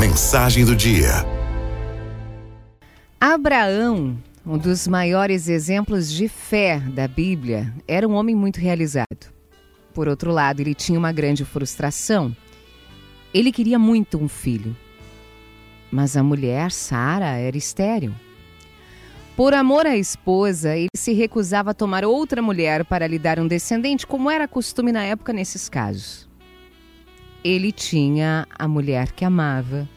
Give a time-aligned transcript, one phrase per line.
[0.00, 1.10] Mensagem do dia.
[3.20, 9.30] Abraão, um dos maiores exemplos de fé da Bíblia, era um homem muito realizado.
[9.92, 12.34] Por outro lado, ele tinha uma grande frustração.
[13.34, 14.74] Ele queria muito um filho,
[15.92, 18.14] mas a mulher, Sara, era estéril.
[19.36, 23.46] Por amor à esposa, ele se recusava a tomar outra mulher para lhe dar um
[23.46, 26.29] descendente, como era costume na época nesses casos.
[27.42, 29.88] Ele tinha a mulher que amava,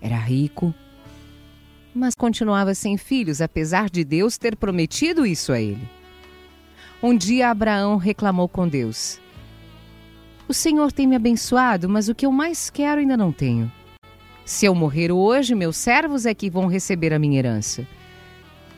[0.00, 0.74] era rico,
[1.94, 5.88] mas continuava sem filhos, apesar de Deus ter prometido isso a ele.
[7.00, 9.20] Um dia Abraão reclamou com Deus:
[10.48, 13.70] O Senhor tem me abençoado, mas o que eu mais quero ainda não tenho.
[14.44, 17.86] Se eu morrer hoje, meus servos é que vão receber a minha herança.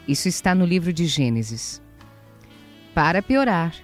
[0.06, 1.82] Isso está no livro de Gênesis.
[2.94, 3.74] Para piorar,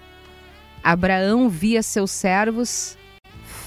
[0.84, 2.98] Abraão via seus servos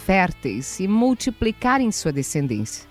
[0.06, 2.88] férteis e multiplicarem sua descendência.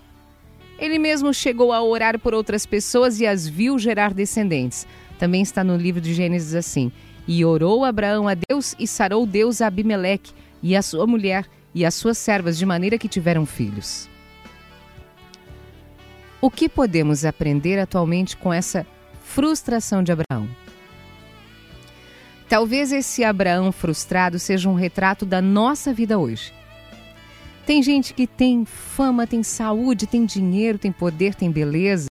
[0.79, 4.87] Ele mesmo chegou a orar por outras pessoas e as viu gerar descendentes.
[5.19, 6.91] Também está no livro de Gênesis assim:
[7.29, 11.85] E orou Abraão a Deus e sarou Deus a Abimeleque e a sua mulher e
[11.85, 14.09] as suas servas, de maneira que tiveram filhos.
[16.41, 18.87] O que podemos aprender atualmente com essa
[19.23, 20.49] frustração de Abraão?
[22.49, 26.53] Talvez esse Abraão frustrado seja um retrato da nossa vida hoje.
[27.73, 32.07] Tem gente que tem fama, tem saúde, tem dinheiro, tem poder, tem beleza,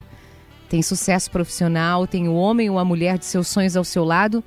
[0.69, 4.41] tem sucesso profissional, tem o homem ou a mulher de seus sonhos ao seu lado,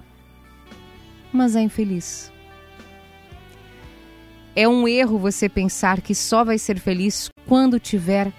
[1.31, 2.33] mas é infeliz.
[4.57, 8.33] É um erro você pensar que só vai ser feliz quando tiver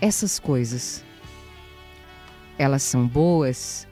[0.00, 1.04] essas coisas.
[2.56, 3.88] Elas são boas,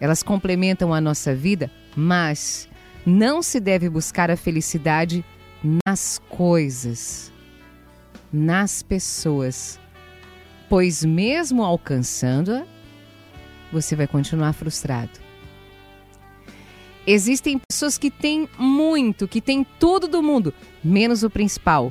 [0.00, 2.68] elas complementam a nossa vida, mas
[3.06, 5.24] não se deve buscar a felicidade
[5.86, 7.37] nas coisas
[8.32, 9.78] nas pessoas,
[10.68, 12.66] pois mesmo alcançando-a,
[13.72, 15.18] você vai continuar frustrado.
[17.06, 20.52] Existem pessoas que têm muito, que têm tudo do mundo,
[20.84, 21.90] menos o principal.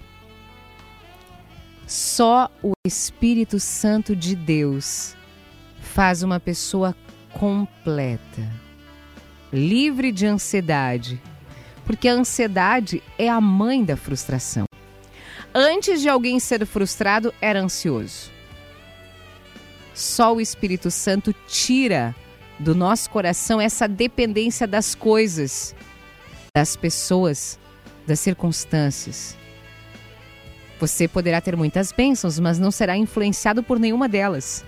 [1.88, 5.16] Só o Espírito Santo de Deus
[5.80, 6.96] faz uma pessoa
[7.34, 8.48] completa,
[9.52, 11.20] livre de ansiedade,
[11.84, 14.67] porque a ansiedade é a mãe da frustração
[15.58, 18.30] antes de alguém ser frustrado, era ansioso.
[19.92, 22.16] Só o Espírito Santo tira
[22.60, 25.76] do nosso coração essa dependência das coisas,
[26.56, 27.58] das pessoas,
[28.06, 29.36] das circunstâncias.
[30.80, 34.64] Você poderá ter muitas bênçãos, mas não será influenciado por nenhuma delas.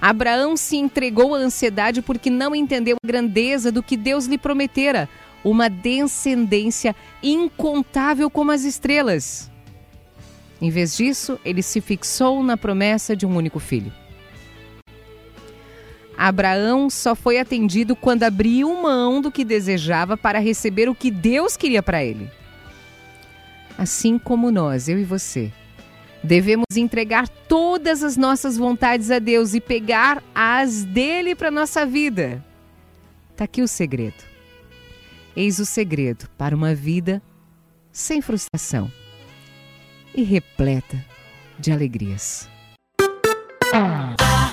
[0.00, 5.08] Abraão se entregou à ansiedade porque não entendeu a grandeza do que Deus lhe prometera,
[5.42, 9.51] uma descendência incontável como as estrelas.
[10.62, 13.92] Em vez disso, ele se fixou na promessa de um único filho.
[16.16, 21.56] Abraão só foi atendido quando abriu mão do que desejava para receber o que Deus
[21.56, 22.30] queria para ele.
[23.76, 25.52] Assim como nós, eu e você,
[26.22, 32.40] devemos entregar todas as nossas vontades a Deus e pegar as dele para nossa vida.
[33.36, 34.22] Tá aqui o segredo.
[35.34, 37.20] Eis o segredo para uma vida
[37.90, 38.88] sem frustração
[40.14, 41.04] e repleta
[41.58, 42.48] de alegrias.
[43.74, 44.51] Ah.